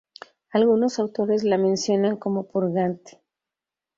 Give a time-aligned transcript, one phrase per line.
[0.51, 3.21] Algunos autores la mencionan como purgante.